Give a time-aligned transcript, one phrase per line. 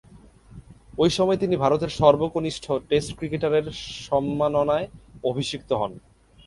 [0.99, 3.65] ঐ সময়ে তিনি ভারতের সর্বকনিষ্ঠ টেস্ট ক্রিকেটারের
[4.07, 4.87] সম্মাননায়
[5.23, 5.91] অভিষিক্ত হন।